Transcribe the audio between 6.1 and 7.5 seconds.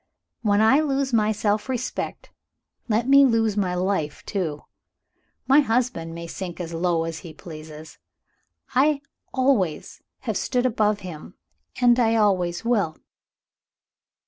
may sink as low as he